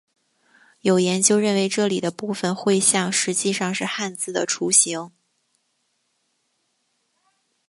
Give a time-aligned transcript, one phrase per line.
[0.79, 5.11] 有研究认为这里的部分绘像实际上是汉字的雏形。